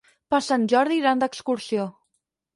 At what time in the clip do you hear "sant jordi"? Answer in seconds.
0.45-0.97